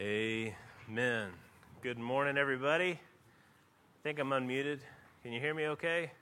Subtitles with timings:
[0.00, 1.30] Amen.
[1.82, 2.92] Good morning, everybody.
[2.92, 4.78] I think I'm unmuted.
[5.24, 6.12] Can you hear me okay?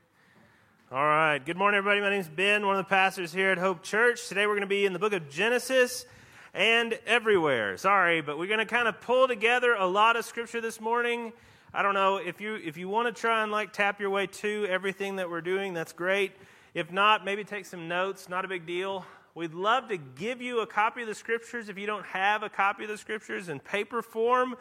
[0.90, 1.38] All right.
[1.44, 2.00] Good morning, everybody.
[2.00, 4.28] My name is Ben, one of the pastors here at Hope Church.
[4.28, 6.06] Today we're going to be in the book of Genesis
[6.54, 7.76] and everywhere.
[7.76, 11.34] Sorry, but we're going to kind of pull together a lot of scripture this morning.
[11.74, 14.26] I don't know if you if you want to try and like tap your way
[14.26, 16.32] to everything that we're doing, that's great.
[16.72, 19.04] If not, maybe take some notes, not a big deal.
[19.36, 22.48] We'd love to give you a copy of the scriptures if you don't have a
[22.48, 24.56] copy of the scriptures in paper form.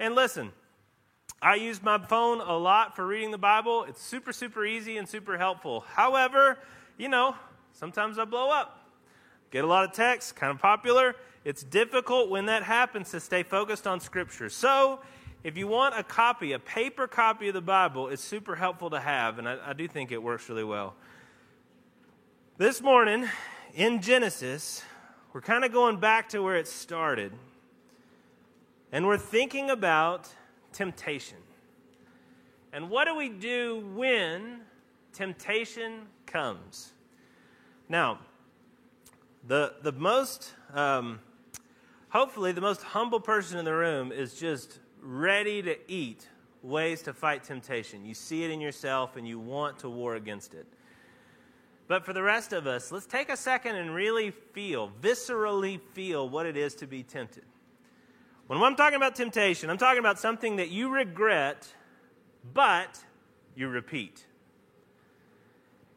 [0.00, 0.50] And listen,
[1.40, 3.84] I use my phone a lot for reading the Bible.
[3.84, 5.84] It's super, super easy and super helpful.
[5.92, 6.58] However,
[6.98, 7.36] you know,
[7.72, 8.88] sometimes I blow up.
[9.52, 11.14] Get a lot of text, kind of popular.
[11.44, 14.48] It's difficult when that happens to stay focused on Scripture.
[14.48, 14.98] So,
[15.44, 18.98] if you want a copy, a paper copy of the Bible, it's super helpful to
[18.98, 20.96] have, and I, I do think it works really well.
[22.58, 23.28] This morning,
[23.76, 24.82] in Genesis,
[25.34, 27.30] we're kind of going back to where it started.
[28.90, 30.28] And we're thinking about
[30.72, 31.36] temptation.
[32.72, 34.60] And what do we do when
[35.12, 36.94] temptation comes?
[37.86, 38.20] Now,
[39.46, 41.20] the, the most, um,
[42.08, 46.26] hopefully, the most humble person in the room is just ready to eat
[46.62, 48.06] ways to fight temptation.
[48.06, 50.66] You see it in yourself and you want to war against it.
[51.88, 56.28] But for the rest of us, let's take a second and really feel, viscerally feel
[56.28, 57.44] what it is to be tempted.
[58.48, 61.72] When I'm talking about temptation, I'm talking about something that you regret,
[62.54, 62.98] but
[63.54, 64.24] you repeat.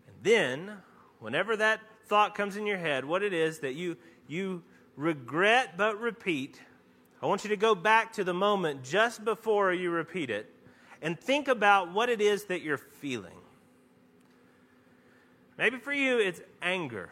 [0.07, 0.77] And then,
[1.19, 4.63] whenever that thought comes in your head, what it is that you, you
[4.95, 6.59] regret but repeat,
[7.21, 10.53] I want you to go back to the moment just before you repeat it
[11.01, 13.38] and think about what it is that you're feeling.
[15.59, 17.09] Maybe for you, it's anger.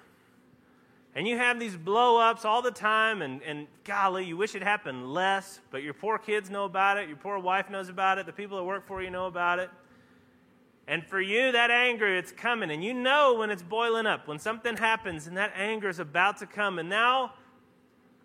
[1.13, 4.63] And you have these blow ups all the time, and, and golly, you wish it
[4.63, 8.25] happened less, but your poor kids know about it, your poor wife knows about it,
[8.25, 9.69] the people that work for you know about it.
[10.87, 14.39] And for you, that anger, it's coming, and you know when it's boiling up, when
[14.39, 17.33] something happens, and that anger is about to come, and now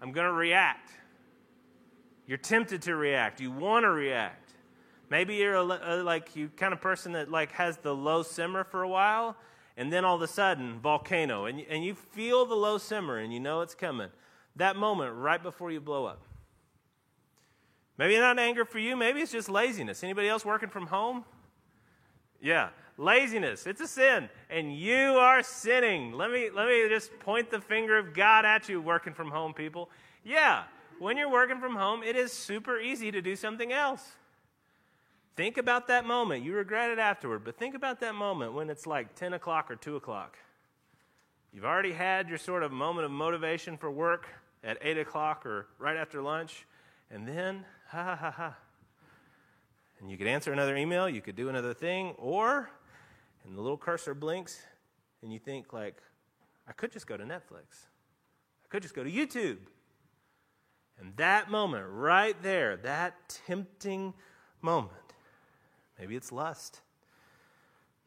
[0.01, 0.89] I'm going to react.
[2.29, 3.41] You're tempted to react.
[3.41, 4.53] You want to react.
[5.11, 8.63] Maybe you're a, a, like you kind of person that like has the low simmer
[8.63, 9.37] for a while,
[9.77, 13.33] and then all of a sudden, volcano, and, and you feel the low simmer and
[13.33, 14.09] you know it's coming.
[14.57, 16.23] That moment right before you blow up.
[17.99, 20.03] Maybe not anger for you, maybe it's just laziness.
[20.03, 21.25] Anybody else working from home?
[22.41, 23.67] Yeah, laziness.
[23.67, 26.13] It's a sin, and you are sinning.
[26.13, 29.55] Let me let me just point the finger of God at you working from home
[29.55, 29.91] people.
[30.25, 30.65] Yeah,
[30.99, 34.17] when you're working from home, it is super easy to do something else.
[35.35, 36.45] Think about that moment.
[36.45, 39.77] You regret it afterward, but think about that moment when it's like 10 o'clock or
[39.77, 40.37] 2 o'clock.
[41.53, 44.27] You've already had your sort of moment of motivation for work
[44.63, 46.67] at 8 o'clock or right after lunch,
[47.11, 48.57] and then, ha ha ha ha.
[50.01, 52.71] And you could answer another email, you could do another thing, or,
[53.45, 54.61] and the little cursor blinks,
[55.23, 56.03] and you think, like,
[56.69, 57.87] I could just go to Netflix.
[58.65, 59.59] I could just go to YouTube.
[60.99, 63.15] And that moment, right there, that
[63.47, 64.15] tempting
[64.61, 64.93] moment,
[66.03, 66.81] Maybe it's lust.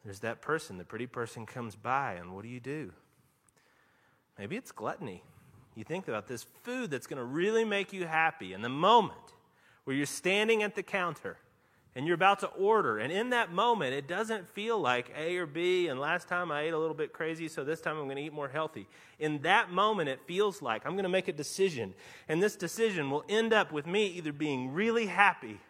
[0.04, 2.92] There's that person, the pretty person comes by, and what do you do?
[4.38, 5.22] Maybe it's gluttony.
[5.74, 9.32] You think about this food that's going to really make you happy in the moment
[9.84, 11.38] where you're standing at the counter
[11.94, 12.98] and you're about to order.
[12.98, 16.64] And in that moment, it doesn't feel like A or B, and last time I
[16.64, 18.86] ate a little bit crazy, so this time I'm going to eat more healthy.
[19.18, 21.94] In that moment, it feels like I'm going to make a decision.
[22.28, 25.60] And this decision will end up with me either being really happy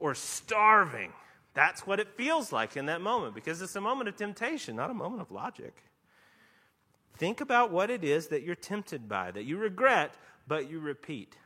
[0.00, 1.12] or starving.
[1.54, 4.90] That's what it feels like in that moment because it's a moment of temptation, not
[4.90, 5.82] a moment of logic.
[7.16, 10.14] Think about what it is that you're tempted by, that you regret,
[10.48, 11.36] but you repeat.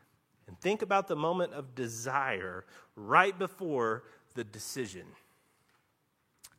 [0.46, 2.64] And think about the moment of desire
[2.96, 4.04] right before
[4.34, 5.06] the decision.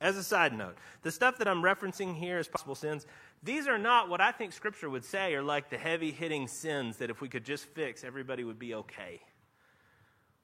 [0.01, 3.05] As a side note, the stuff that I'm referencing here as possible sins,
[3.41, 6.97] these are not what I think Scripture would say are like the heavy hitting sins
[6.97, 9.21] that if we could just fix, everybody would be okay.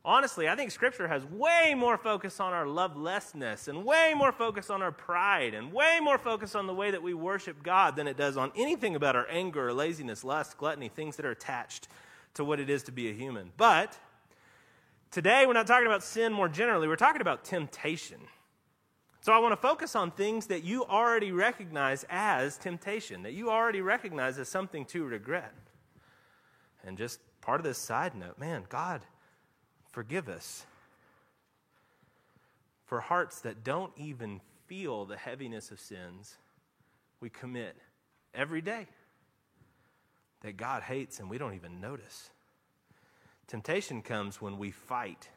[0.03, 4.71] Honestly, I think Scripture has way more focus on our lovelessness and way more focus
[4.71, 8.07] on our pride and way more focus on the way that we worship God than
[8.07, 11.88] it does on anything about our anger or laziness, lust, gluttony, things that are attached
[12.33, 13.51] to what it is to be a human.
[13.57, 13.95] But
[15.12, 18.21] today, we're not talking about sin more generally, we're talking about temptation.
[19.24, 23.51] So I want to focus on things that you already recognize as temptation, that you
[23.51, 25.53] already recognize as something to regret.
[26.83, 29.01] And just part of this side note man, God
[29.91, 30.65] Forgive us
[32.85, 36.38] for hearts that don't even feel the heaviness of sins
[37.19, 37.75] we commit
[38.33, 38.88] every day
[40.41, 42.29] that God hates and we don't even notice.
[43.47, 45.29] Temptation comes when we fight,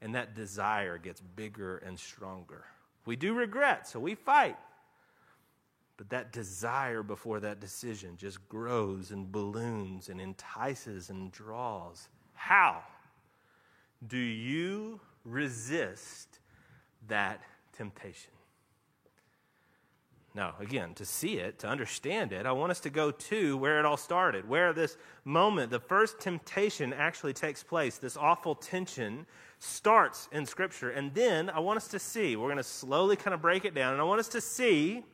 [0.00, 2.64] and that desire gets bigger and stronger.
[3.04, 4.56] We do regret, so we fight.
[5.98, 12.08] But that desire before that decision just grows and balloons and entices and draws.
[12.32, 12.82] How
[14.06, 16.38] do you resist
[17.08, 17.40] that
[17.72, 18.32] temptation?
[20.34, 23.78] Now, again, to see it, to understand it, I want us to go to where
[23.78, 27.98] it all started, where this moment, the first temptation actually takes place.
[27.98, 29.26] This awful tension
[29.58, 30.90] starts in Scripture.
[30.90, 33.74] And then I want us to see, we're going to slowly kind of break it
[33.74, 35.04] down, and I want us to see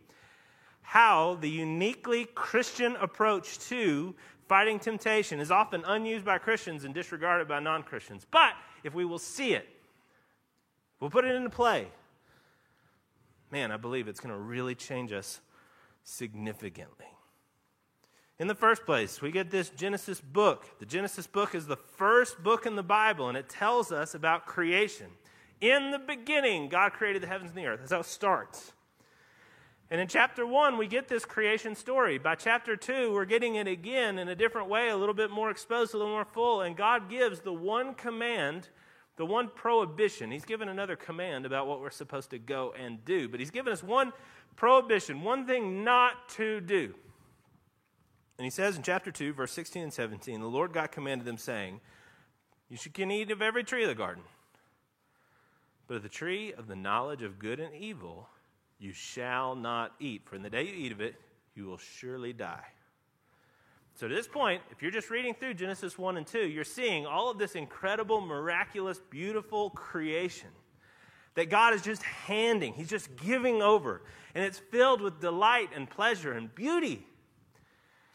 [0.83, 4.15] how the uniquely Christian approach to
[4.49, 8.27] fighting temptation is often unused by Christians and disregarded by non Christians.
[8.31, 8.53] But
[8.89, 9.69] if we will see it,
[10.99, 11.87] we'll put it into play
[13.51, 15.41] man, I believe it's going to really change us
[16.05, 17.07] significantly.
[18.39, 20.79] In the first place, we get this Genesis book.
[20.79, 24.47] The Genesis book is the first book in the Bible, and it tells us about
[24.47, 25.07] creation.
[25.61, 27.81] In the beginning, God created the heavens and the earth.
[27.81, 28.73] That's how it starts.
[29.91, 32.19] And in chapter one, we get this creation story.
[32.19, 35.51] By chapter two, we're getting it again in a different way, a little bit more
[35.51, 36.61] exposed, a little more full.
[36.61, 38.69] And God gives the one command
[39.19, 43.29] the one prohibition, he's given another command about what we're supposed to go and do,
[43.29, 44.13] but he's given us one
[44.57, 46.95] prohibition, one thing not to do.
[48.39, 51.37] And he says in chapter 2, verse 16 and 17, the Lord God commanded them,
[51.37, 51.81] saying,
[52.69, 54.23] You should can eat of every tree of the garden,
[55.89, 58.29] but of the tree of the knowledge of good and evil
[58.79, 61.17] you shall not eat, for in the day you eat of it,
[61.57, 62.67] you will surely die.
[63.99, 67.05] So, to this point, if you're just reading through Genesis 1 and 2, you're seeing
[67.05, 70.51] all of this incredible, miraculous, beautiful creation
[71.35, 72.75] that God is just handing.
[72.75, 74.03] He's just giving over.
[74.37, 77.05] And it's filled with delight and pleasure and beauty.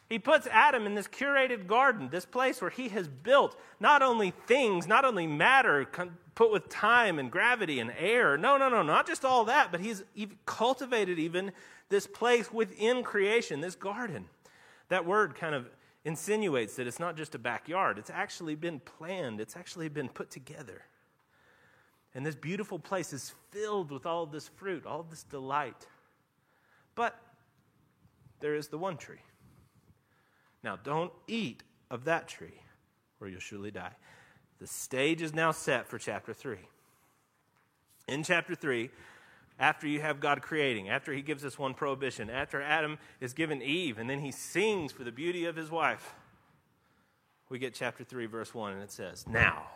[0.07, 4.31] He puts Adam in this curated garden, this place where he has built not only
[4.47, 5.85] things, not only matter
[6.33, 8.37] put with time and gravity and air.
[8.37, 10.01] No, no, no, not just all that, but he's
[10.45, 11.51] cultivated even
[11.89, 14.27] this place within creation, this garden.
[14.89, 15.69] That word kind of
[16.05, 20.29] insinuates that it's not just a backyard, it's actually been planned, it's actually been put
[20.29, 20.83] together.
[22.13, 25.87] And this beautiful place is filled with all this fruit, all this delight.
[26.95, 27.19] But
[28.39, 29.21] there is the one tree.
[30.63, 32.61] Now, don't eat of that tree,
[33.19, 33.93] or you'll surely die.
[34.59, 36.57] The stage is now set for chapter 3.
[38.07, 38.89] In chapter 3,
[39.59, 43.61] after you have God creating, after he gives us one prohibition, after Adam is given
[43.61, 46.15] Eve, and then he sings for the beauty of his wife,
[47.49, 49.67] we get chapter 3, verse 1, and it says, Now,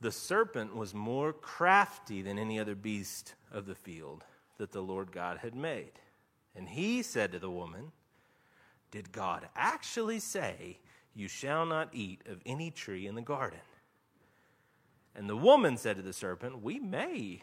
[0.00, 4.24] the serpent was more crafty than any other beast of the field
[4.56, 5.92] that the Lord God had made.
[6.56, 7.92] And he said to the woman,
[8.90, 10.78] Did God actually say,
[11.14, 13.60] You shall not eat of any tree in the garden?
[15.14, 17.42] And the woman said to the serpent, We may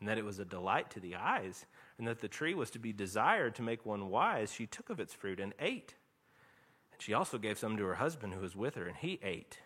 [0.00, 1.66] and that it was a delight to the eyes,
[1.98, 4.98] and that the tree was to be desired to make one wise, she took of
[4.98, 5.94] its fruit and ate.
[6.92, 9.58] And she also gave some to her husband who was with her, and he ate.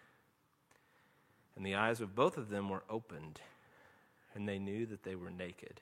[1.57, 3.41] And the eyes of both of them were opened,
[4.35, 5.81] and they knew that they were naked.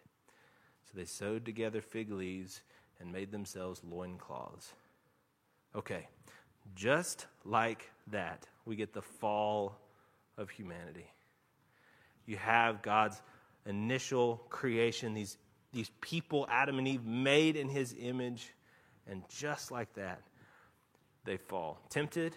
[0.84, 2.60] So they sewed together fig leaves
[3.00, 4.74] and made themselves loincloths.
[5.74, 6.08] Okay,
[6.76, 9.78] just like that, we get the fall
[10.36, 11.06] of humanity.
[12.26, 13.20] You have God's
[13.66, 15.38] initial creation, these,
[15.72, 18.52] these people, Adam and Eve, made in his image.
[19.06, 20.22] And just like that,
[21.24, 21.80] they fall.
[21.88, 22.36] Tempted,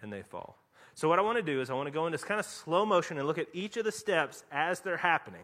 [0.00, 0.58] and they fall.
[0.94, 2.46] So, what I want to do is, I want to go into this kind of
[2.46, 5.42] slow motion and look at each of the steps as they're happening.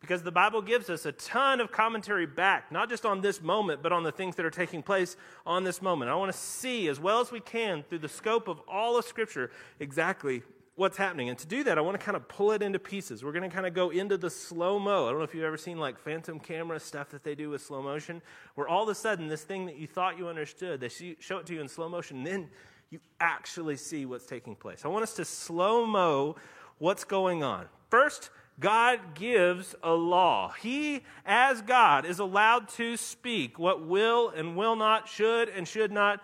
[0.00, 3.82] Because the Bible gives us a ton of commentary back, not just on this moment,
[3.82, 6.10] but on the things that are taking place on this moment.
[6.10, 9.06] I want to see, as well as we can, through the scope of all of
[9.06, 10.42] Scripture, exactly
[10.76, 11.28] what's happening.
[11.28, 13.22] And to do that, I want to kind of pull it into pieces.
[13.22, 15.06] We're going to kind of go into the slow mo.
[15.06, 17.62] I don't know if you've ever seen like phantom camera stuff that they do with
[17.62, 18.20] slow motion,
[18.54, 21.46] where all of a sudden this thing that you thought you understood, they show it
[21.46, 22.48] to you in slow motion, and then
[22.90, 24.84] you actually see what's taking place.
[24.84, 26.36] I want us to slow mo
[26.78, 27.66] what's going on.
[27.90, 30.52] First, God gives a law.
[30.60, 35.90] He, as God, is allowed to speak what will and will not, should and should
[35.92, 36.20] not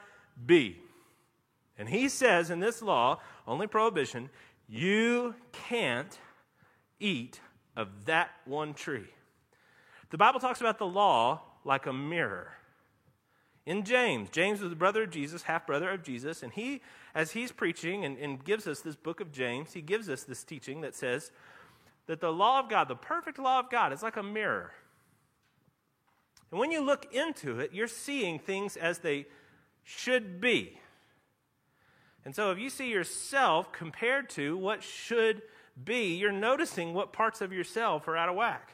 [0.46, 0.78] be.
[1.80, 4.28] And he says in this law, only prohibition,
[4.68, 6.18] you can't
[7.00, 7.40] eat
[7.74, 9.08] of that one tree.
[10.10, 12.52] The Bible talks about the law like a mirror.
[13.64, 16.82] In James, James was the brother of Jesus, half brother of Jesus, and he,
[17.14, 20.44] as he's preaching and, and gives us this book of James, he gives us this
[20.44, 21.32] teaching that says
[22.08, 24.72] that the law of God, the perfect law of God, is like a mirror.
[26.50, 29.24] And when you look into it, you're seeing things as they
[29.82, 30.78] should be.
[32.24, 35.42] And so if you see yourself compared to what should
[35.82, 38.72] be, you're noticing what parts of yourself are out of whack.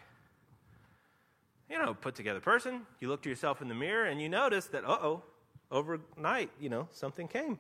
[1.71, 4.67] You know, put together person, you look to yourself in the mirror and you notice
[4.67, 5.23] that, uh oh,
[5.71, 7.59] overnight, you know, something came.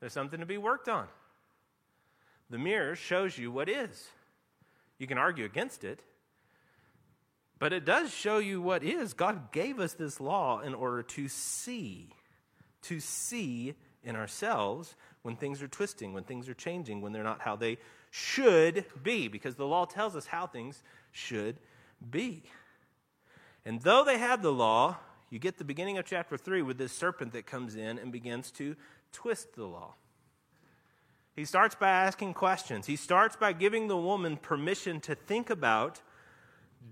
[0.00, 1.06] There's something to be worked on.
[2.50, 4.08] The mirror shows you what is.
[4.98, 6.00] You can argue against it,
[7.58, 9.14] but it does show you what is.
[9.14, 12.10] God gave us this law in order to see,
[12.82, 17.40] to see in ourselves when things are twisting, when things are changing, when they're not
[17.40, 17.78] how they
[18.10, 20.82] should be, because the law tells us how things
[21.12, 21.56] should
[22.10, 22.42] be.
[23.64, 24.96] And though they have the law,
[25.30, 28.50] you get the beginning of chapter 3 with this serpent that comes in and begins
[28.52, 28.76] to
[29.12, 29.94] twist the law.
[31.34, 32.86] He starts by asking questions.
[32.86, 36.02] He starts by giving the woman permission to think about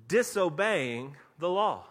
[0.09, 1.87] disobeying the law.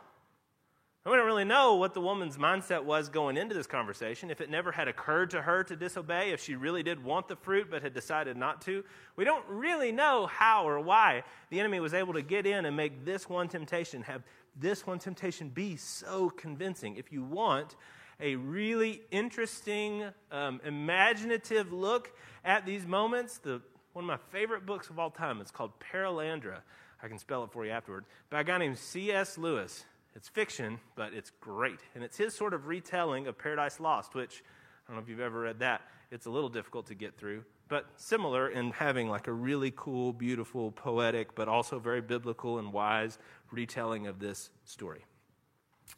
[1.09, 4.29] We don't really know what the woman's mindset was going into this conversation.
[4.29, 7.35] If it never had occurred to her to disobey, if she really did want the
[7.35, 8.83] fruit but had decided not to.
[9.15, 12.77] We don't really know how or why the enemy was able to get in and
[12.77, 14.23] make this one temptation, have
[14.55, 16.97] this one temptation be so convincing.
[16.97, 17.75] If you want
[18.19, 22.11] a really interesting, um, imaginative look
[22.43, 23.61] at these moments, the,
[23.93, 26.59] one of my favorite books of all time, it's called Perelandra.
[27.01, 29.37] I can spell it for you afterward, by a guy named C.S.
[29.37, 29.85] Lewis.
[30.15, 31.79] It's fiction, but it's great.
[31.95, 34.43] And it's his sort of retelling of Paradise Lost, which
[34.87, 35.81] I don't know if you've ever read that.
[36.11, 40.11] It's a little difficult to get through, but similar in having like a really cool,
[40.11, 43.19] beautiful, poetic, but also very biblical and wise
[43.51, 45.05] retelling of this story.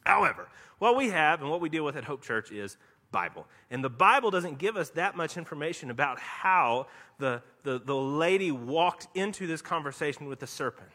[0.04, 2.76] However, what we have and what we deal with at Hope Church is
[3.10, 3.46] Bible.
[3.70, 6.86] And the Bible doesn't give us that much information about how
[7.18, 10.90] the, the, the lady walked into this conversation with the serpent.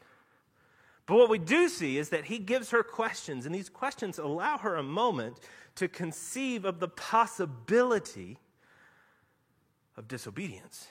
[1.08, 4.60] But what we do see is that he gives her questions, and these questions allow
[4.60, 5.40] her a moment
[5.76, 8.38] to conceive of the possibility
[9.96, 10.88] of disobedience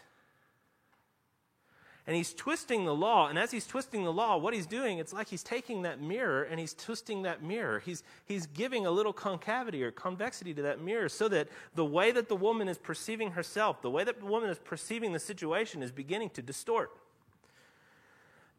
[2.07, 3.29] and he's twisting the law.
[3.29, 6.45] And as he's twisting the law, what he's doing, it's like he's taking that mirror
[6.45, 7.81] and he's twisting that mirror.
[7.81, 12.13] He's, he's giving a little concavity or convexity to that mirror so that the way
[12.13, 15.83] that the woman is perceiving herself, the way that the woman is perceiving the situation
[15.83, 16.91] is beginning to distort.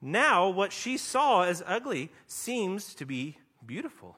[0.02, 4.18] Now, what she saw as ugly seems to be beautiful.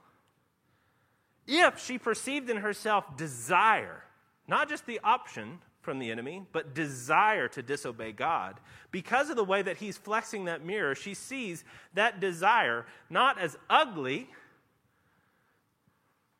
[1.47, 4.03] If she perceived in herself desire,
[4.47, 8.59] not just the option, from the enemy, but desire to disobey God.
[8.91, 13.57] Because of the way that he's flexing that mirror, she sees that desire not as
[13.69, 14.29] ugly,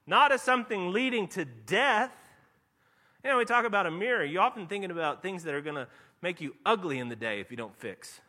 [0.06, 2.12] not as something leading to death.
[3.24, 5.76] You know, we talk about a mirror, you're often thinking about things that are going
[5.76, 5.88] to
[6.22, 8.22] make you ugly in the day if you don't fix.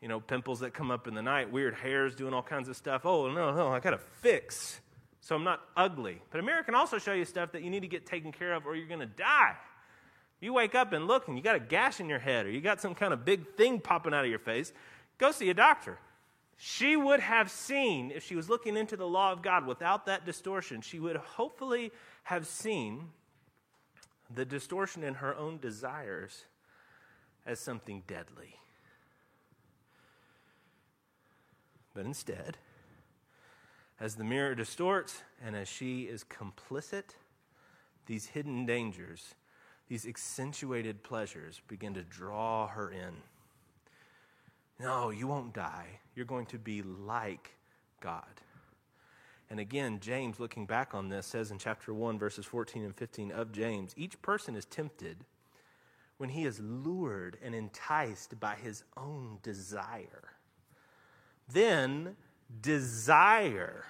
[0.00, 2.76] You know, pimples that come up in the night, weird hairs doing all kinds of
[2.76, 3.04] stuff.
[3.04, 4.80] Oh, no, no, I got to fix
[5.28, 6.22] so I'm not ugly.
[6.30, 8.54] But a mirror can also show you stuff that you need to get taken care
[8.54, 9.56] of or you're going to die.
[10.40, 12.62] You wake up and look and you got a gash in your head or you
[12.62, 14.72] got some kind of big thing popping out of your face,
[15.18, 15.98] go see a doctor.
[16.56, 20.24] She would have seen, if she was looking into the law of God without that
[20.24, 23.08] distortion, she would hopefully have seen
[24.34, 26.46] the distortion in her own desires
[27.44, 28.56] as something deadly.
[31.98, 32.58] But instead,
[33.98, 37.16] as the mirror distorts and as she is complicit,
[38.06, 39.34] these hidden dangers
[39.88, 43.16] these accentuated pleasures begin to draw her in.
[44.78, 45.98] No, you won't die.
[46.14, 47.56] You're going to be like
[48.00, 48.42] God.
[49.50, 53.32] And again, James, looking back on this, says in chapter 1, verses 14 and 15
[53.32, 55.24] of James each person is tempted
[56.16, 60.37] when he is lured and enticed by his own desire.
[61.52, 62.16] Then,
[62.60, 63.84] desire,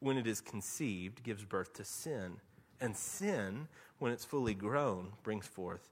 [0.00, 2.36] when it is conceived, gives birth to sin.
[2.80, 3.68] And sin,
[3.98, 5.88] when it's fully grown, brings forth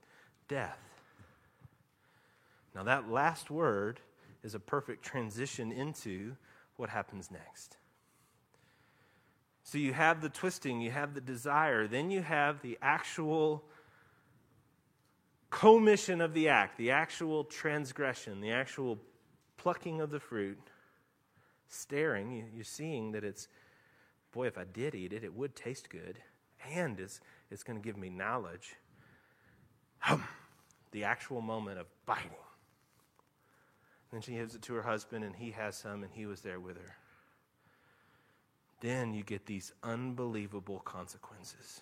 [0.47, 0.79] death.
[2.75, 3.99] Now, that last word
[4.43, 6.35] is a perfect transition into
[6.75, 7.77] what happens next.
[9.63, 13.63] So you have the twisting, you have the desire, then you have the actual
[15.49, 18.99] commission of the act, the actual transgression, the actual
[19.63, 20.59] plucking of the fruit.
[21.69, 23.47] Staring, you're seeing that it's,
[24.31, 26.19] boy, if I did eat it, it would taste good
[26.71, 28.75] and it's, It's going to give me knowledge.
[30.91, 32.29] the actual moment of biting.
[34.11, 36.59] Then she gives it to her husband, and he has some, and he was there
[36.59, 36.95] with her.
[38.81, 41.81] Then you get these unbelievable consequences.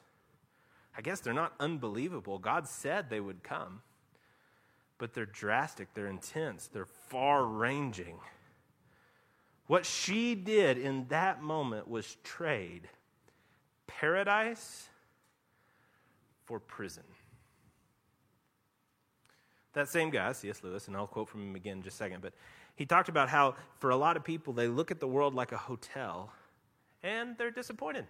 [0.95, 2.38] I guess they're not unbelievable.
[2.38, 3.81] God said they would come,
[5.01, 8.20] but they're drastic, they're intense, they're far ranging.
[9.65, 12.88] What she did in that moment was trade
[13.88, 14.89] paradise
[16.46, 17.01] for prison.
[19.74, 20.63] That same guy, C.S.
[20.63, 22.34] Lewis, and I'll quote from him again in just a second, but
[22.75, 25.51] he talked about how for a lot of people, they look at the world like
[25.51, 26.31] a hotel
[27.01, 28.05] and they're disappointed.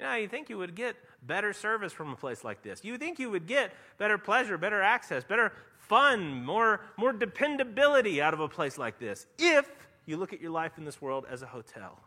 [0.00, 2.84] You know, you think you would get better service from a place like this.
[2.84, 8.34] You think you would get better pleasure, better access, better fun, more, more dependability out
[8.34, 9.70] of a place like this if
[10.06, 11.98] you look at your life in this world as a hotel.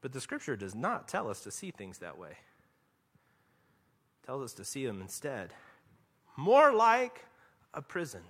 [0.00, 2.30] But the scripture does not tell us to see things that way.
[4.22, 5.52] It tells us to see them instead
[6.36, 7.24] more like
[7.72, 8.22] a prison.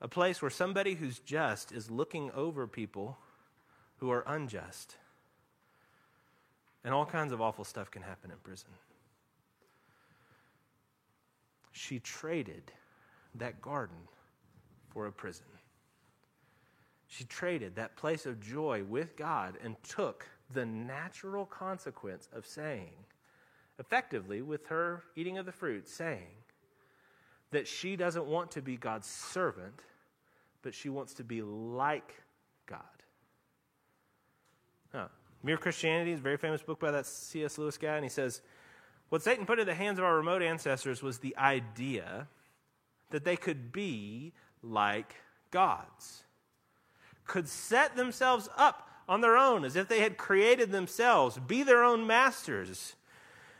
[0.00, 3.18] A place where somebody who's just is looking over people
[3.98, 4.96] who are unjust.
[6.84, 8.68] And all kinds of awful stuff can happen in prison.
[11.72, 12.72] She traded
[13.34, 13.96] that garden
[14.90, 15.46] for a prison.
[17.08, 22.92] She traded that place of joy with God and took the natural consequence of saying,
[23.78, 26.28] effectively, with her eating of the fruit, saying
[27.50, 29.80] that she doesn't want to be God's servant,
[30.62, 32.22] but she wants to be like
[32.66, 32.80] God.
[34.92, 35.08] Huh.
[35.44, 37.58] Mere Christianity is a very famous book by that C.S.
[37.58, 38.40] Lewis guy, and he says,
[39.10, 42.28] What Satan put in the hands of our remote ancestors was the idea
[43.10, 44.32] that they could be
[44.62, 45.16] like
[45.50, 46.24] gods,
[47.26, 51.84] could set themselves up on their own as if they had created themselves, be their
[51.84, 52.96] own masters.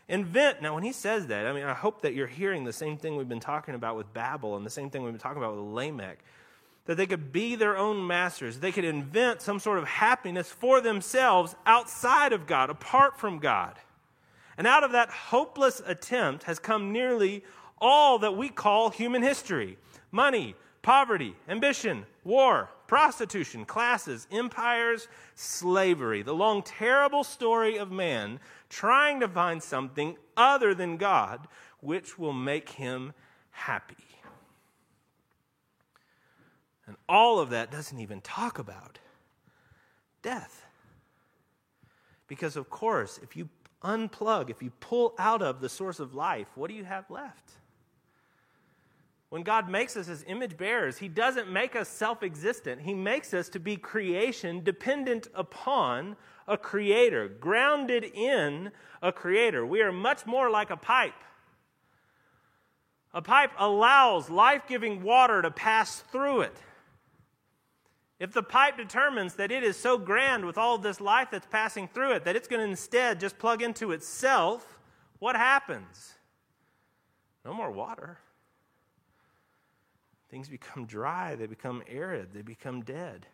[0.07, 0.61] Invent.
[0.63, 3.15] Now, when he says that, I mean, I hope that you're hearing the same thing
[3.15, 5.65] we've been talking about with Babel and the same thing we've been talking about with
[5.65, 6.19] Lamech
[6.85, 8.59] that they could be their own masters.
[8.59, 13.75] They could invent some sort of happiness for themselves outside of God, apart from God.
[14.57, 17.43] And out of that hopeless attempt has come nearly
[17.79, 19.77] all that we call human history
[20.11, 26.21] money, poverty, ambition, war, prostitution, classes, empires, slavery.
[26.21, 31.47] The long, terrible story of man trying to find something other than God
[31.81, 33.13] which will make him
[33.51, 34.14] happy.
[36.87, 38.99] And all of that doesn't even talk about
[40.21, 40.65] death.
[42.27, 43.49] Because, of course, if you
[43.83, 47.51] unplug, if you pull out of the source of life, what do you have left?
[49.29, 52.81] When God makes us as image bearers, He doesn't make us self existent.
[52.81, 56.15] He makes us to be creation dependent upon
[56.47, 58.71] a creator, grounded in
[59.01, 59.65] a creator.
[59.65, 61.13] We are much more like a pipe
[63.15, 66.57] a pipe allows life giving water to pass through it.
[68.19, 71.87] If the pipe determines that it is so grand with all this life that's passing
[71.87, 74.79] through it that it's going to instead just plug into itself,
[75.19, 76.13] what happens?
[77.43, 78.19] No more water.
[80.29, 83.27] Things become dry, they become arid, they become dead.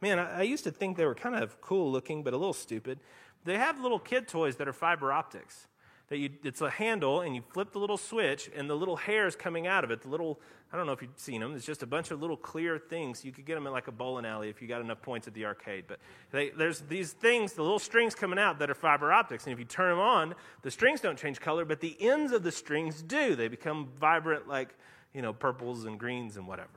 [0.00, 2.52] Man, I, I used to think they were kind of cool looking, but a little
[2.52, 3.00] stupid.
[3.44, 5.66] They have little kid toys that are fiber optics
[6.08, 9.34] that you, it's a handle and you flip the little switch and the little hairs
[9.34, 10.38] coming out of it, the little,
[10.72, 13.24] I don't know if you've seen them, it's just a bunch of little clear things.
[13.24, 15.34] You could get them in like a bowling alley if you got enough points at
[15.34, 15.84] the arcade.
[15.88, 19.44] But they, there's these things, the little strings coming out that are fiber optics.
[19.44, 22.42] And if you turn them on, the strings don't change color, but the ends of
[22.42, 23.34] the strings do.
[23.34, 24.76] They become vibrant like,
[25.14, 26.68] you know, purples and greens and whatever.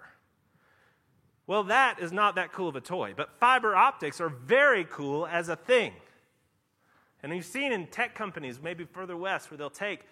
[1.47, 5.25] Well, that is not that cool of a toy, but fiber optics are very cool
[5.25, 5.93] as a thing.
[7.27, 10.05] And you've seen in tech companies, maybe further west, where they'll take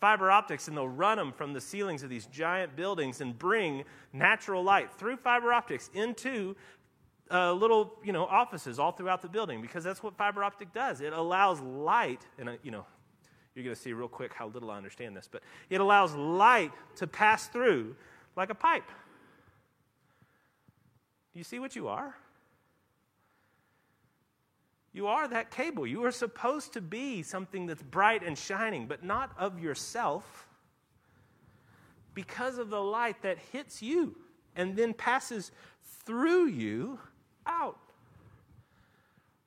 [0.00, 3.84] fiber optics and they'll run them from the ceilings of these giant buildings and bring
[4.12, 6.54] natural light through fiber optics into
[7.30, 11.00] uh, little you know offices all throughout the building because that's what fiber optic does.
[11.00, 12.84] It allows light and uh, you know
[13.54, 16.70] you're going to see real quick how little i understand this but it allows light
[16.96, 17.96] to pass through
[18.36, 18.86] like a pipe.
[21.32, 22.14] Do you see what you are
[24.92, 25.86] you are that cable.
[25.86, 30.46] You are supposed to be something that's bright and shining, but not of yourself
[32.14, 34.16] because of the light that hits you
[34.56, 35.52] and then passes
[36.04, 36.98] through you
[37.46, 37.78] out.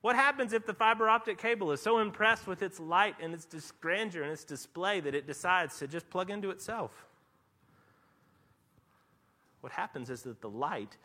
[0.00, 3.72] What happens if the fiber optic cable is so impressed with its light and its
[3.80, 7.06] grandeur and its display that it decides to just plug into itself?
[9.60, 10.96] What happens is that the light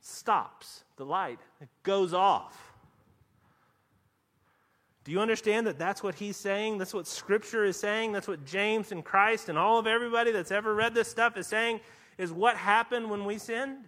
[0.00, 1.40] stops, the light
[1.82, 2.69] goes off
[5.04, 6.78] Do you understand that that's what he's saying?
[6.78, 8.12] That's what Scripture is saying.
[8.12, 11.46] That's what James and Christ and all of everybody that's ever read this stuff is
[11.46, 11.80] saying
[12.18, 13.86] is what happened when we sinned?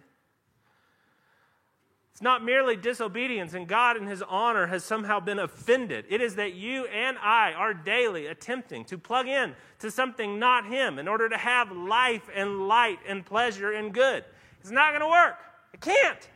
[2.13, 6.05] It's not merely disobedience, and God in His honor has somehow been offended.
[6.09, 10.67] It is that you and I are daily attempting to plug in to something not
[10.67, 14.23] Him in order to have life and light and pleasure and good.
[14.61, 15.39] It's not going to work.
[15.73, 16.29] It can't.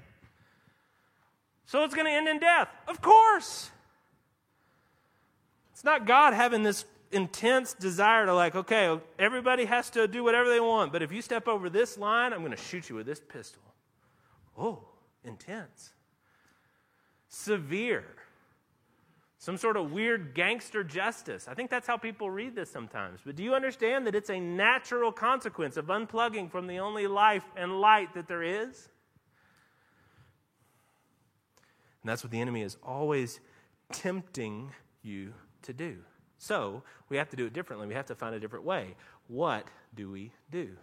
[1.68, 2.70] So it's going to end in death.
[2.88, 3.70] Of course.
[5.78, 10.50] It's not God having this intense desire to, like, okay, everybody has to do whatever
[10.50, 13.06] they want, but if you step over this line, I'm going to shoot you with
[13.06, 13.62] this pistol.
[14.58, 14.80] Oh,
[15.24, 15.92] intense.
[17.30, 18.06] Severe.
[19.38, 21.48] Some sort of weird gangster justice.
[21.48, 23.20] I think that's how people read this sometimes.
[23.24, 27.46] But do you understand that it's a natural consequence of unplugging from the only life
[27.56, 28.90] and light that there is?
[32.02, 33.40] And that's what the enemy is always
[33.92, 34.72] tempting
[35.04, 35.98] you to do.
[36.38, 37.88] So we have to do it differently.
[37.88, 38.96] We have to find a different way.
[39.28, 40.78] What do we do?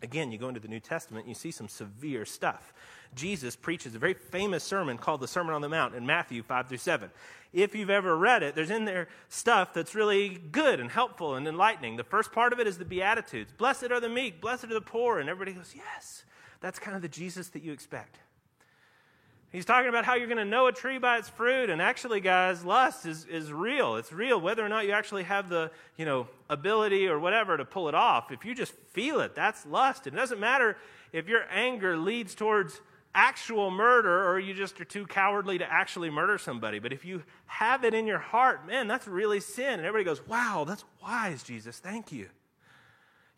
[0.00, 2.72] Again, you go into the New Testament, you see some severe stuff.
[3.14, 6.68] Jesus preaches a very famous sermon called the Sermon on the Mount in Matthew 5
[6.68, 7.10] through 7.
[7.52, 11.48] If you've ever read it, there's in there stuff that's really good and helpful and
[11.48, 11.96] enlightening.
[11.96, 14.80] The first part of it is the Beatitudes Blessed are the meek, blessed are the
[14.80, 15.18] poor.
[15.18, 16.24] And everybody goes, Yes,
[16.60, 18.18] that's kind of the Jesus that you expect.
[19.50, 21.70] He's talking about how you're going to know a tree by its fruit.
[21.70, 23.96] And actually, guys, lust is, is real.
[23.96, 27.64] It's real whether or not you actually have the, you know, ability or whatever to
[27.64, 28.30] pull it off.
[28.30, 30.06] If you just feel it, that's lust.
[30.06, 30.76] It doesn't matter
[31.12, 32.80] if your anger leads towards
[33.14, 36.78] actual murder or you just are too cowardly to actually murder somebody.
[36.78, 39.74] But if you have it in your heart, man, that's really sin.
[39.74, 41.78] And everybody goes, wow, that's wise, Jesus.
[41.78, 42.28] Thank you.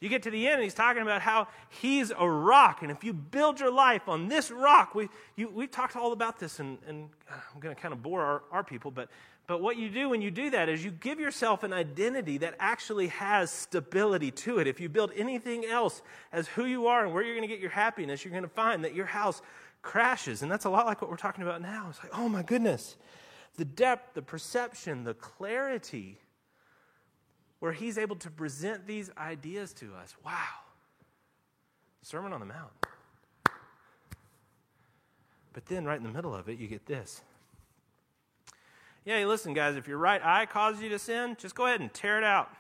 [0.00, 2.82] You get to the end, and he's talking about how he's a rock.
[2.82, 6.38] And if you build your life on this rock, we, you, we've talked all about
[6.38, 9.10] this, and, and uh, I'm going to kind of bore our, our people, but,
[9.46, 12.54] but what you do when you do that is you give yourself an identity that
[12.58, 14.66] actually has stability to it.
[14.66, 16.00] If you build anything else
[16.32, 18.48] as who you are and where you're going to get your happiness, you're going to
[18.48, 19.42] find that your house
[19.82, 20.42] crashes.
[20.42, 21.88] And that's a lot like what we're talking about now.
[21.90, 22.96] It's like, oh my goodness.
[23.56, 26.18] The depth, the perception, the clarity
[27.60, 30.16] where he's able to present these ideas to us.
[30.24, 30.32] Wow.
[32.02, 32.72] Sermon on the Mount.
[35.52, 37.22] But then, right in the middle of it, you get this.
[39.04, 41.92] Yeah, listen, guys, if your right eye causes you to sin, just go ahead and
[41.92, 42.50] tear it out.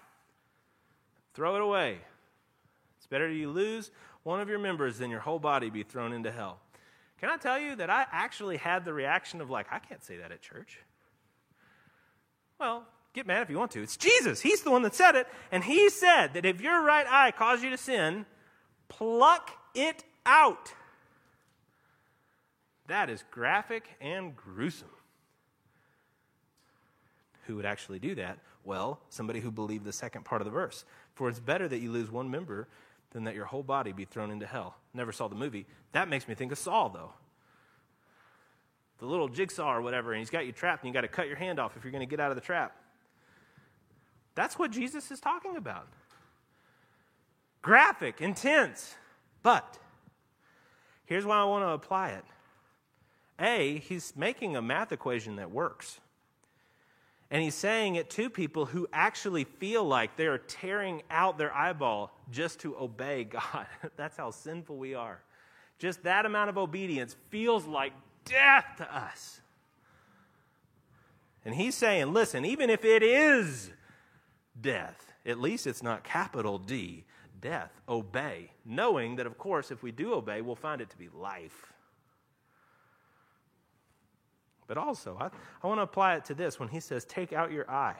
[1.34, 1.98] Throw it away.
[2.98, 3.90] It's better you lose
[4.22, 6.58] one of your members than your whole body be thrown into hell.
[7.20, 10.16] Can I tell you that I actually had the reaction of, like, I can't say
[10.16, 10.80] that at church?
[12.58, 13.82] Well, Get mad if you want to.
[13.82, 14.40] It's Jesus.
[14.40, 15.26] He's the one that said it.
[15.50, 18.24] And he said that if your right eye caused you to sin,
[18.88, 20.72] pluck it out.
[22.86, 24.90] That is graphic and gruesome.
[27.46, 28.38] Who would actually do that?
[28.64, 30.84] Well, somebody who believed the second part of the verse.
[31.14, 32.68] For it's better that you lose one member
[33.10, 34.76] than that your whole body be thrown into hell.
[34.94, 35.66] Never saw the movie.
[35.92, 37.12] That makes me think of Saw, though.
[38.98, 41.26] The little jigsaw or whatever, and he's got you trapped, and you got to cut
[41.26, 42.76] your hand off if you're going to get out of the trap.
[44.34, 45.86] That's what Jesus is talking about.
[47.62, 48.94] Graphic, intense.
[49.42, 49.78] But
[51.04, 52.24] here's why I want to apply it.
[53.38, 56.00] A, he's making a math equation that works.
[57.30, 61.54] And he's saying it to people who actually feel like they are tearing out their
[61.54, 63.66] eyeball just to obey God.
[63.96, 65.20] That's how sinful we are.
[65.78, 67.92] Just that amount of obedience feels like
[68.24, 69.40] death to us.
[71.44, 73.70] And he's saying, listen, even if it is
[74.62, 75.12] death.
[75.26, 77.04] At least it's not capital D,
[77.40, 77.70] death.
[77.88, 81.72] Obey, knowing that, of course, if we do obey, we'll find it to be life.
[84.66, 85.30] But also, I,
[85.62, 87.96] I want to apply it to this when he says, Take out your eye.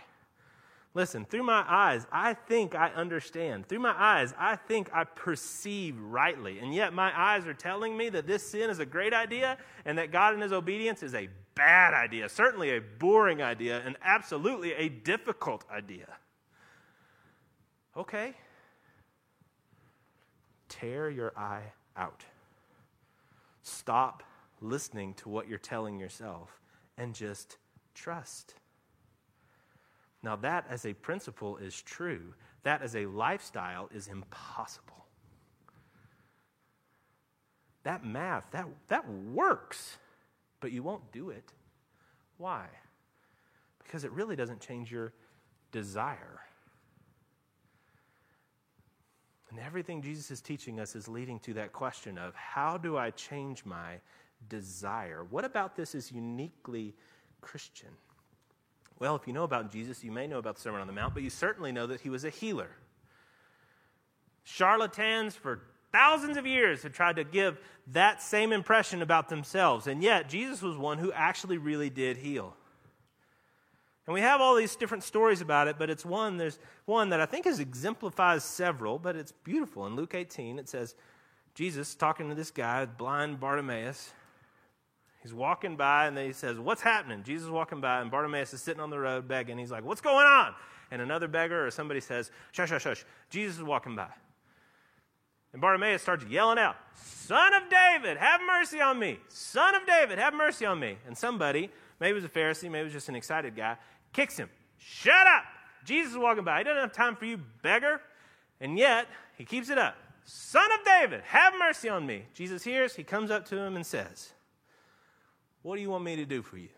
[0.92, 3.68] Listen, through my eyes, I think I understand.
[3.68, 6.58] Through my eyes, I think I perceive rightly.
[6.58, 9.98] And yet, my eyes are telling me that this sin is a great idea and
[9.98, 14.72] that God in His obedience is a bad idea, certainly a boring idea, and absolutely
[14.74, 16.08] a difficult idea.
[17.96, 18.34] Okay.
[20.68, 22.24] Tear your eye out.
[23.62, 24.22] Stop
[24.60, 26.60] listening to what you're telling yourself
[26.96, 27.58] and just
[27.94, 28.54] trust.
[30.22, 32.34] Now, that as a principle is true.
[32.62, 35.06] That as a lifestyle is impossible.
[37.82, 39.96] That math, that, that works,
[40.60, 41.52] but you won't do it.
[42.36, 42.66] Why?
[43.82, 45.14] Because it really doesn't change your
[45.72, 46.40] desire.
[49.50, 53.10] And everything Jesus is teaching us is leading to that question of how do I
[53.10, 53.96] change my
[54.48, 55.24] desire?
[55.28, 56.94] What about this is uniquely
[57.40, 57.90] Christian?
[59.00, 61.14] Well, if you know about Jesus, you may know about the Sermon on the Mount,
[61.14, 62.70] but you certainly know that he was a healer.
[64.44, 67.58] Charlatans for thousands of years have tried to give
[67.88, 72.54] that same impression about themselves, and yet Jesus was one who actually really did heal.
[74.06, 77.20] And we have all these different stories about it, but it's one, there's one that
[77.20, 79.86] I think is exemplifies several, but it's beautiful.
[79.86, 80.94] In Luke 18, it says,
[81.54, 84.12] Jesus talking to this guy, blind Bartimaeus.
[85.22, 87.22] He's walking by and then he says, What's happening?
[87.22, 89.58] Jesus is walking by and Bartimaeus is sitting on the road begging.
[89.58, 90.54] He's like, What's going on?
[90.90, 93.04] And another beggar or somebody says, Shush, shush, shush.
[93.28, 94.08] Jesus is walking by.
[95.52, 99.18] And Bartimaeus starts yelling out, Son of David, have mercy on me.
[99.28, 100.96] Son of David, have mercy on me.
[101.06, 103.76] And somebody, maybe it was a Pharisee, maybe it was just an excited guy,
[104.12, 104.48] kicks him.
[104.78, 105.44] Shut up!
[105.84, 106.58] Jesus is walking by.
[106.58, 108.00] He doesn't have time for you, beggar.
[108.60, 109.96] And yet, he keeps it up.
[110.24, 112.24] Son of David, have mercy on me.
[112.34, 114.32] Jesus hears, he comes up to him and says,
[115.62, 116.68] What do you want me to do for you?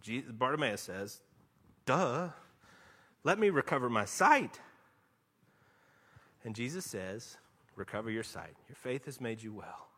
[0.00, 1.20] Jesus, Bartimaeus says,
[1.86, 2.28] Duh,
[3.24, 4.60] let me recover my sight.
[6.44, 7.36] And Jesus says,
[7.76, 8.54] Recover your sight.
[8.68, 9.88] Your faith has made you well.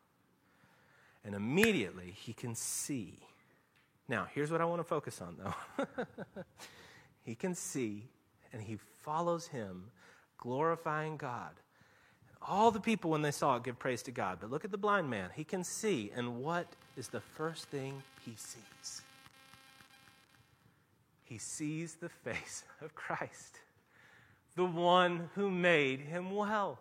[1.27, 3.19] And immediately he can see.
[4.09, 5.85] Now, here's what I want to focus on, though.
[7.25, 8.05] he can see,
[8.53, 9.91] and he follows him,
[10.39, 11.51] glorifying God.
[12.41, 14.39] All the people, when they saw it, give praise to God.
[14.41, 15.31] But look at the blind man.
[15.35, 19.03] He can see, and what is the first thing he sees?
[21.25, 23.59] He sees the face of Christ,
[24.55, 26.79] the one who made him well.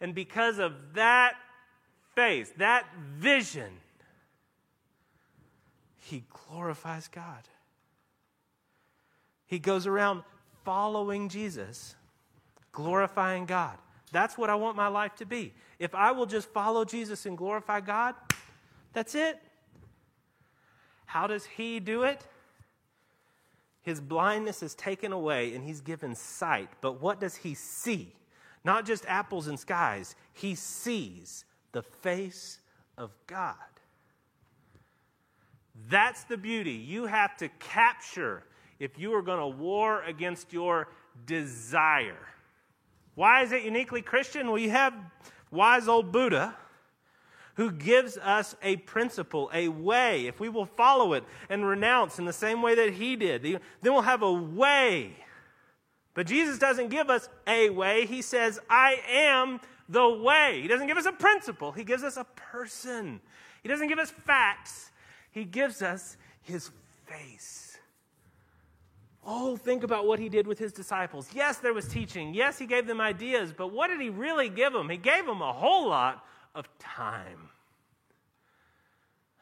[0.00, 1.36] And because of that
[2.18, 2.84] face, that
[3.16, 3.70] vision,
[5.98, 7.44] he glorifies God.
[9.46, 10.24] He goes around
[10.64, 11.94] following Jesus,
[12.72, 13.78] glorifying God.
[14.10, 15.52] That's what I want my life to be.
[15.78, 18.16] If I will just follow Jesus and glorify God,
[18.92, 19.40] that's it.
[21.06, 22.26] How does he do it?
[23.82, 26.68] His blindness is taken away and he's given sight.
[26.80, 28.12] But what does he see?
[28.64, 32.60] Not just apples and skies, he sees the face
[32.96, 33.54] of God.
[35.88, 36.72] That's the beauty.
[36.72, 38.42] You have to capture
[38.78, 40.88] if you are going to war against your
[41.26, 42.26] desire.
[43.14, 44.48] Why is it uniquely Christian?
[44.48, 44.94] Well, you have
[45.50, 46.56] wise old Buddha
[47.54, 50.26] who gives us a principle, a way.
[50.28, 53.60] If we will follow it and renounce in the same way that he did, then
[53.82, 55.16] we'll have a way.
[56.14, 58.06] But Jesus doesn't give us a way.
[58.06, 60.60] He says, I am the way.
[60.62, 63.20] He doesn't give us a principle, He gives us a person.
[63.62, 64.90] He doesn't give us facts,
[65.30, 66.70] He gives us His
[67.06, 67.68] face.
[69.30, 71.28] Oh, think about what he did with his disciples.
[71.34, 72.32] Yes, there was teaching.
[72.32, 74.88] Yes, he gave them ideas, but what did he really give them?
[74.88, 76.24] He gave them a whole lot
[76.54, 77.50] of time.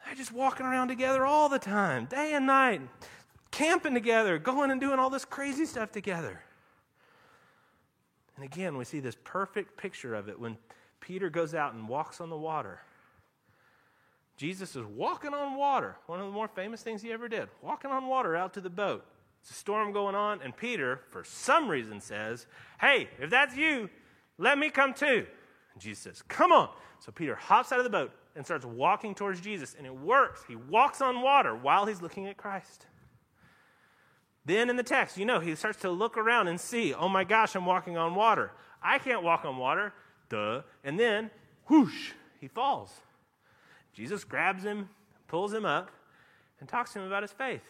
[0.05, 2.81] They're just walking around together all the time, day and night,
[3.49, 6.41] camping together, going and doing all this crazy stuff together.
[8.37, 10.57] And again, we see this perfect picture of it when
[11.01, 12.79] Peter goes out and walks on the water.
[14.37, 17.89] Jesus is walking on water, one of the more famous things he ever did, walking
[17.89, 19.03] on water out to the boat.
[19.41, 22.45] It's a storm going on, and Peter, for some reason, says,
[22.79, 23.89] Hey, if that's you,
[24.37, 25.25] let me come too.
[25.73, 26.69] And Jesus says, Come on.
[26.99, 30.43] So Peter hops out of the boat and starts walking towards Jesus, and it works.
[30.47, 32.85] He walks on water while he's looking at Christ.
[34.47, 37.25] Then in the text, you know, he starts to look around and see, oh my
[37.25, 38.51] gosh, I'm walking on water.
[38.81, 39.93] I can't walk on water.
[40.29, 40.61] Duh.
[40.85, 41.29] And then,
[41.67, 42.91] whoosh, he falls.
[43.91, 44.87] Jesus grabs him,
[45.27, 45.91] pulls him up,
[46.61, 47.61] and talks to him about his faith.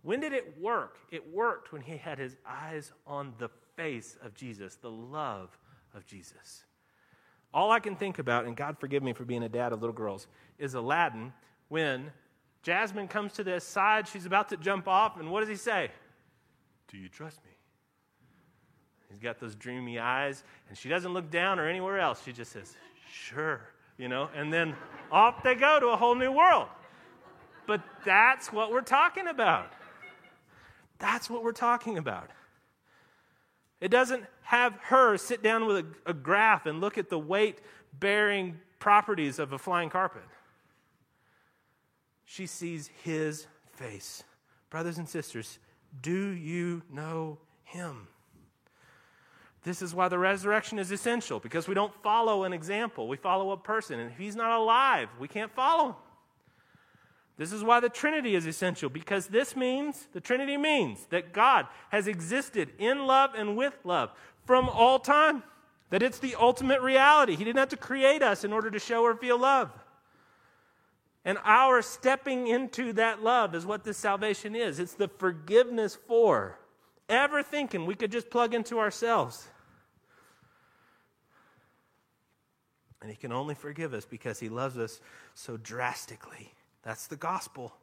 [0.00, 0.96] When did it work?
[1.10, 5.58] It worked when he had his eyes on the face of Jesus, the love
[5.94, 6.64] of Jesus.
[7.52, 9.94] All I can think about, and God forgive me for being a dad of little
[9.94, 10.26] girls,
[10.58, 11.34] is Aladdin
[11.68, 12.12] when
[12.62, 15.90] Jasmine comes to the side, she's about to jump off, and what does he say?
[16.88, 17.50] Do you trust me?
[19.08, 22.22] He's got those dreamy eyes, and she doesn't look down or anywhere else.
[22.22, 22.74] She just says,
[23.10, 23.60] Sure,
[23.96, 24.74] you know, and then
[25.10, 26.68] off they go to a whole new world.
[27.66, 29.72] But that's what we're talking about.
[30.98, 32.30] That's what we're talking about.
[33.80, 37.60] It doesn't have her sit down with a, a graph and look at the weight
[37.98, 40.22] bearing properties of a flying carpet.
[42.30, 44.22] She sees his face.
[44.68, 45.58] Brothers and sisters,
[46.02, 48.06] do you know him?
[49.62, 53.50] This is why the resurrection is essential because we don't follow an example, we follow
[53.52, 53.98] a person.
[53.98, 55.94] And if he's not alive, we can't follow him.
[57.38, 61.66] This is why the Trinity is essential, because this means, the Trinity means that God
[61.88, 64.10] has existed in love and with love
[64.44, 65.42] from all time.
[65.88, 67.36] That it's the ultimate reality.
[67.36, 69.70] He didn't have to create us in order to show or feel love.
[71.28, 76.58] And our stepping into that love is what this salvation is it's the forgiveness for.
[77.06, 79.46] Ever thinking we could just plug into ourselves.
[83.02, 85.02] And He can only forgive us because He loves us
[85.34, 86.54] so drastically.
[86.82, 87.74] That's the gospel.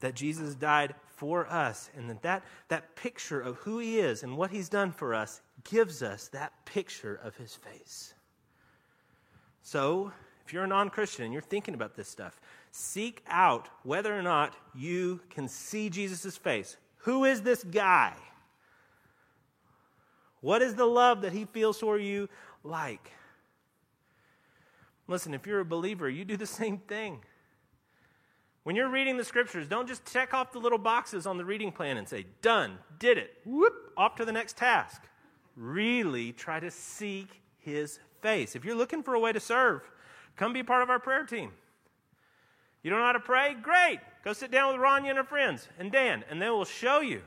[0.00, 4.36] That Jesus died for us, and that, that that picture of who He is and
[4.36, 8.12] what He's done for us gives us that picture of His face.
[9.62, 10.12] So,
[10.50, 12.40] if you're a non Christian and you're thinking about this stuff,
[12.72, 16.76] seek out whether or not you can see Jesus' face.
[17.04, 18.14] Who is this guy?
[20.40, 22.28] What is the love that he feels for you
[22.64, 23.12] like?
[25.06, 27.20] Listen, if you're a believer, you do the same thing.
[28.64, 31.70] When you're reading the scriptures, don't just check off the little boxes on the reading
[31.70, 35.02] plan and say, done, did it, whoop, off to the next task.
[35.54, 38.56] Really try to seek his face.
[38.56, 39.88] If you're looking for a way to serve,
[40.36, 41.52] come be part of our prayer team.
[42.82, 43.54] You don't know how to pray?
[43.60, 44.00] Great.
[44.24, 47.22] Go sit down with Rania and her friends and Dan, and they will show you.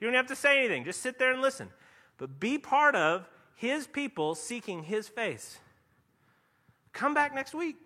[0.00, 1.70] You don't have to say anything, just sit there and listen.
[2.18, 5.58] But be part of his people seeking his face.
[6.92, 7.76] Come back next week.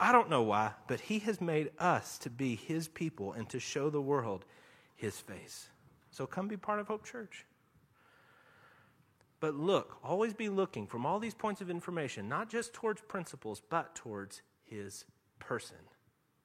[0.00, 3.58] I don't know why, but he has made us to be his people and to
[3.58, 4.44] show the world
[4.94, 5.68] his face.
[6.10, 7.44] So come be part of Hope Church.
[9.40, 13.62] But look, always be looking from all these points of information, not just towards principles,
[13.68, 15.04] but towards his
[15.38, 15.76] person,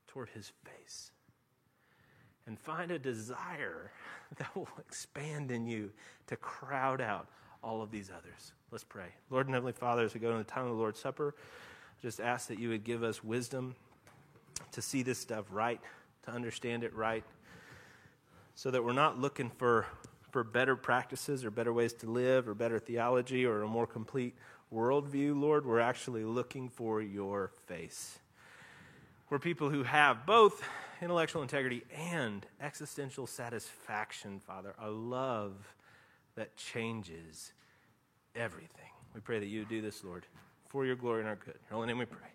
[0.08, 1.12] toward his face.
[2.46, 3.92] And find a desire
[4.38, 5.92] that will expand in you
[6.28, 7.28] to crowd out
[7.64, 8.52] all of these others.
[8.72, 9.08] Let's pray.
[9.30, 11.36] Lord and Heavenly Father, as we go to the time of the Lord's Supper,
[12.02, 13.76] just ask that you would give us wisdom
[14.72, 15.80] to see this stuff right,
[16.26, 17.24] to understand it right,
[18.56, 19.86] so that we're not looking for
[20.34, 24.36] for better practices or better ways to live or better theology or a more complete
[24.74, 25.64] worldview, Lord.
[25.64, 28.18] We're actually looking for your face.
[29.30, 30.64] We're people who have both
[31.04, 35.54] intellectual integrity and existential satisfaction, Father, a love
[36.36, 37.54] that changes
[38.36, 38.90] everything.
[39.14, 40.26] We pray that you do this, Lord,
[40.68, 41.54] for your glory and our good.
[41.54, 42.30] In your holy name we pray.